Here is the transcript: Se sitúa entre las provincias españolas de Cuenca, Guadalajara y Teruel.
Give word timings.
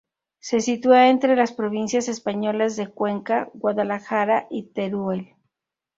Se 0.39 0.61
sitúa 0.61 1.09
entre 1.09 1.35
las 1.35 1.53
provincias 1.53 2.07
españolas 2.07 2.75
de 2.75 2.87
Cuenca, 2.87 3.51
Guadalajara 3.53 4.47
y 4.49 4.63
Teruel. 4.71 5.35